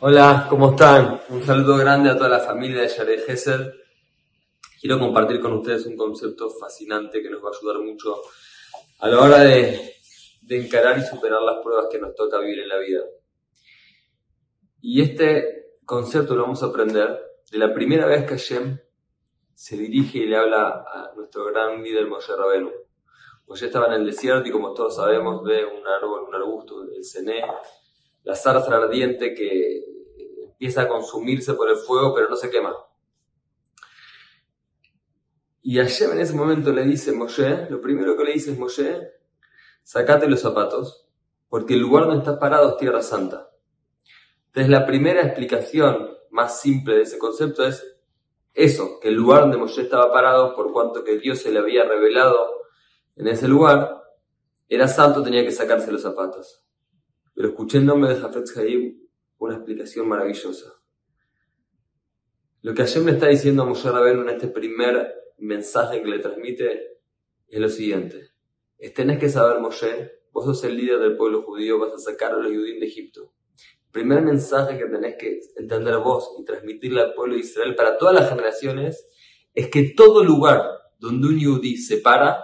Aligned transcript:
Hola, 0.00 0.46
¿cómo 0.48 0.70
están? 0.70 1.20
Un 1.28 1.42
saludo 1.42 1.76
grande 1.76 2.08
a 2.08 2.16
toda 2.16 2.28
la 2.28 2.38
familia 2.38 2.82
de 2.82 2.88
Yared 2.88 3.24
Gesed. 3.24 3.72
Quiero 4.80 4.96
compartir 4.96 5.40
con 5.40 5.54
ustedes 5.54 5.86
un 5.86 5.96
concepto 5.96 6.48
fascinante 6.50 7.20
que 7.20 7.28
nos 7.28 7.42
va 7.42 7.48
a 7.48 7.58
ayudar 7.58 7.80
mucho 7.80 8.14
a 9.00 9.08
la 9.08 9.20
hora 9.20 9.40
de, 9.40 9.96
de 10.42 10.64
encarar 10.64 10.96
y 10.98 11.02
superar 11.02 11.42
las 11.42 11.56
pruebas 11.64 11.86
que 11.90 11.98
nos 11.98 12.14
toca 12.14 12.38
vivir 12.38 12.60
en 12.60 12.68
la 12.68 12.78
vida. 12.78 13.00
Y 14.80 15.02
este 15.02 15.78
concepto 15.84 16.36
lo 16.36 16.42
vamos 16.42 16.62
a 16.62 16.66
aprender 16.66 17.20
de 17.50 17.58
la 17.58 17.74
primera 17.74 18.06
vez 18.06 18.22
que 18.22 18.38
Hashem 18.38 18.78
se 19.52 19.76
dirige 19.76 20.18
y 20.18 20.26
le 20.26 20.36
habla 20.36 20.84
a 20.86 21.10
nuestro 21.16 21.44
gran 21.46 21.82
líder 21.82 22.06
Moshe 22.06 22.36
Rabenu. 22.36 22.70
Moshe 23.48 23.66
estaba 23.66 23.88
en 23.88 23.94
el 23.94 24.06
desierto 24.06 24.48
y 24.48 24.52
como 24.52 24.74
todos 24.74 24.94
sabemos 24.94 25.42
ve 25.42 25.64
un 25.64 25.84
árbol, 25.84 26.28
un 26.28 26.34
arbusto, 26.36 26.84
el 26.84 27.04
cené, 27.04 27.42
la 28.22 28.34
zarza 28.34 28.76
ardiente 28.76 29.34
que 29.34 29.97
empieza 30.58 30.82
a 30.82 30.88
consumirse 30.88 31.54
por 31.54 31.70
el 31.70 31.76
fuego 31.76 32.12
pero 32.16 32.28
no 32.28 32.34
se 32.34 32.50
quema. 32.50 32.74
Y 35.62 35.76
Hashem 35.76 36.12
en 36.12 36.20
ese 36.20 36.34
momento 36.34 36.72
le 36.72 36.82
dice 36.82 37.12
Moshe, 37.12 37.70
lo 37.70 37.80
primero 37.80 38.16
que 38.16 38.24
le 38.24 38.32
dice 38.32 38.50
es 38.50 38.58
Moshe, 38.58 39.12
sacate 39.84 40.28
los 40.28 40.40
zapatos, 40.40 41.08
porque 41.48 41.74
el 41.74 41.80
lugar 41.80 42.06
donde 42.06 42.18
estás 42.18 42.38
parado 42.38 42.70
es 42.70 42.76
tierra 42.78 43.02
santa. 43.02 43.50
Entonces 44.46 44.68
la 44.68 44.84
primera 44.84 45.22
explicación 45.22 46.10
más 46.30 46.60
simple 46.60 46.96
de 46.96 47.02
ese 47.02 47.18
concepto 47.18 47.64
es 47.64 47.96
eso, 48.52 48.98
que 49.00 49.08
el 49.08 49.14
lugar 49.14 49.42
donde 49.42 49.58
Moshe 49.58 49.82
estaba 49.82 50.12
parado, 50.12 50.56
por 50.56 50.72
cuanto 50.72 51.04
que 51.04 51.18
Dios 51.18 51.38
se 51.38 51.52
le 51.52 51.60
había 51.60 51.84
revelado 51.84 52.62
en 53.14 53.28
ese 53.28 53.46
lugar, 53.46 54.02
era 54.68 54.88
santo, 54.88 55.22
tenía 55.22 55.44
que 55.44 55.52
sacarse 55.52 55.92
los 55.92 56.02
zapatos. 56.02 56.64
Pero 57.32 57.50
escuché 57.50 57.78
el 57.78 57.86
nombre 57.86 58.12
de 58.12 58.20
Jafet 58.20 58.48
Haim 58.56 59.07
una 59.38 59.54
explicación 59.54 60.08
maravillosa. 60.08 60.74
Lo 62.62 62.74
que 62.74 62.82
Hashem 62.82 63.06
le 63.06 63.12
está 63.12 63.28
diciendo 63.28 63.62
a 63.62 63.66
Moshe 63.66 63.90
Rabenu 63.90 64.22
en 64.22 64.30
este 64.30 64.48
primer 64.48 65.14
mensaje 65.38 66.02
que 66.02 66.08
le 66.08 66.18
transmite 66.18 66.98
es 67.46 67.60
lo 67.60 67.68
siguiente. 67.68 68.30
Tenés 68.94 69.18
que 69.18 69.28
saber, 69.28 69.60
Moshe, 69.60 70.12
vos 70.32 70.44
sos 70.44 70.64
el 70.64 70.76
líder 70.76 70.98
del 70.98 71.16
pueblo 71.16 71.42
judío, 71.42 71.78
vas 71.78 71.92
a 71.92 71.98
sacar 71.98 72.32
a 72.32 72.36
los 72.36 72.52
judíos 72.52 72.80
de 72.80 72.86
Egipto. 72.86 73.32
El 73.86 73.92
primer 73.92 74.22
mensaje 74.22 74.76
que 74.76 74.86
tenés 74.86 75.16
que 75.18 75.40
entender 75.56 75.96
vos 75.98 76.36
y 76.38 76.44
transmitirle 76.44 77.00
al 77.00 77.14
pueblo 77.14 77.34
de 77.34 77.40
Israel 77.40 77.74
para 77.74 77.96
todas 77.96 78.14
las 78.14 78.28
generaciones 78.28 79.08
es 79.54 79.68
que 79.68 79.94
todo 79.96 80.22
lugar 80.22 80.62
donde 80.98 81.28
un 81.28 81.42
judí 81.42 81.76
se 81.76 81.98
para, 81.98 82.42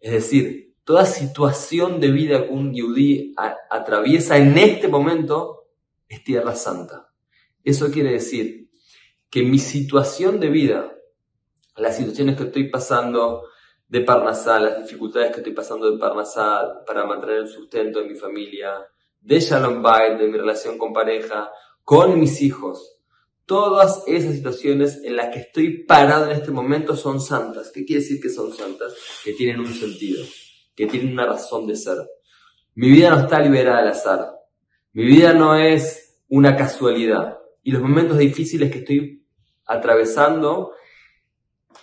es 0.00 0.12
decir, 0.12 0.74
toda 0.84 1.04
situación 1.04 2.00
de 2.00 2.10
vida 2.10 2.46
que 2.46 2.52
un 2.52 2.74
yudí 2.74 3.34
atraviesa 3.70 4.38
en 4.38 4.56
este 4.56 4.88
momento 4.88 5.65
es 6.08 6.24
tierra 6.24 6.54
santa. 6.54 7.12
Eso 7.62 7.90
quiere 7.90 8.12
decir 8.12 8.70
que 9.30 9.42
mi 9.42 9.58
situación 9.58 10.40
de 10.40 10.48
vida, 10.48 10.96
las 11.76 11.96
situaciones 11.96 12.36
que 12.36 12.44
estoy 12.44 12.70
pasando 12.70 13.42
de 13.88 14.00
Parnasá, 14.00 14.60
las 14.60 14.78
dificultades 14.82 15.32
que 15.32 15.38
estoy 15.38 15.52
pasando 15.52 15.90
de 15.90 15.98
Parnasá 15.98 16.84
para 16.86 17.04
mantener 17.04 17.38
el 17.38 17.48
sustento 17.48 18.00
de 18.00 18.08
mi 18.08 18.14
familia, 18.14 18.72
de 19.20 19.40
Shalom 19.40 19.82
Bayt, 19.82 20.18
de 20.18 20.28
mi 20.28 20.38
relación 20.38 20.78
con 20.78 20.92
pareja, 20.92 21.50
con 21.82 22.18
mis 22.18 22.40
hijos, 22.42 22.96
Todas 23.46 24.02
esas 24.08 24.34
situaciones 24.34 25.02
en 25.04 25.14
las 25.14 25.32
que 25.32 25.38
estoy 25.38 25.84
parado 25.84 26.24
en 26.24 26.32
este 26.32 26.50
momento 26.50 26.96
son 26.96 27.20
santas. 27.20 27.70
¿Qué 27.72 27.84
quiere 27.84 28.02
decir 28.02 28.20
que 28.20 28.28
son 28.28 28.52
santas? 28.52 28.92
Que 29.22 29.34
tienen 29.34 29.60
un 29.60 29.72
sentido 29.72 30.24
que 30.76 30.86
tienen 30.86 31.12
una 31.12 31.26
razón 31.26 31.66
de 31.66 31.74
ser. 31.74 31.96
Mi 32.74 32.90
vida 32.90 33.10
no 33.10 33.20
está 33.20 33.40
liberada 33.40 33.78
al 33.78 33.88
azar. 33.88 34.35
Mi 34.96 35.04
vida 35.04 35.34
no 35.34 35.54
es 35.54 36.22
una 36.30 36.56
casualidad. 36.56 37.36
Y 37.62 37.70
los 37.70 37.82
momentos 37.82 38.16
difíciles 38.16 38.72
que 38.72 38.78
estoy 38.78 39.26
atravesando, 39.66 40.72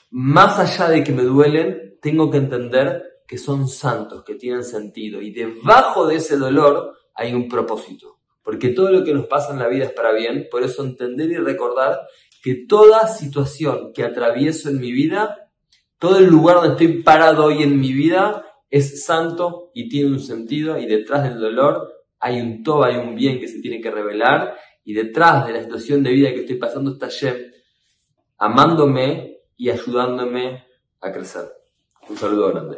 más 0.10 0.58
allá 0.58 0.90
de 0.90 1.04
que 1.04 1.12
me 1.12 1.22
duelen, 1.22 2.00
tengo 2.02 2.32
que 2.32 2.38
entender 2.38 3.04
que 3.28 3.38
son 3.38 3.68
santos, 3.68 4.24
que 4.24 4.34
tienen 4.34 4.64
sentido. 4.64 5.22
Y 5.22 5.32
debajo 5.32 6.08
de 6.08 6.16
ese 6.16 6.38
dolor 6.38 6.96
hay 7.14 7.36
un 7.36 7.48
propósito. 7.48 8.18
Porque 8.42 8.70
todo 8.70 8.90
lo 8.90 9.04
que 9.04 9.14
nos 9.14 9.28
pasa 9.28 9.54
en 9.54 9.60
la 9.60 9.68
vida 9.68 9.86
es 9.86 9.92
para 9.92 10.12
bien. 10.12 10.48
Por 10.50 10.64
eso 10.64 10.84
entender 10.84 11.30
y 11.30 11.38
recordar 11.38 12.00
que 12.42 12.66
toda 12.68 13.08
situación 13.08 13.94
que 13.94 14.04
atravieso 14.04 14.70
en 14.70 14.80
mi 14.80 14.92
vida, 14.92 15.52
todo 16.00 16.18
el 16.18 16.26
lugar 16.26 16.56
donde 16.56 16.72
estoy 16.72 17.04
parado 17.04 17.46
hoy 17.46 17.62
en 17.62 17.80
mi 17.80 17.94
vida, 17.94 18.44
es 18.72 19.06
santo 19.06 19.70
y 19.76 19.88
tiene 19.88 20.10
un 20.10 20.20
sentido 20.20 20.80
y 20.80 20.88
detrás 20.88 21.26
del 21.26 21.40
dolor 21.40 21.94
hay 22.24 22.40
un 22.40 22.64
todo, 22.64 22.86
hay 22.86 22.96
un 22.96 23.16
bien 23.16 23.38
que 23.38 23.50
se 23.50 23.60
tiene 23.60 23.82
que 23.82 23.92
revelar 23.92 24.56
y 24.86 24.94
detrás 24.94 25.46
de 25.46 25.52
la 25.52 25.62
situación 25.62 26.02
de 26.02 26.12
vida 26.12 26.30
que 26.30 26.40
estoy 26.40 26.56
pasando 26.56 26.94
está 26.94 27.10
Shem 27.10 27.36
amándome 28.38 29.42
y 29.58 29.70
ayudándome 29.70 30.64
a 31.02 31.12
crecer. 31.12 31.44
Un 32.10 32.16
saludo 32.16 32.54
grande. 32.54 32.78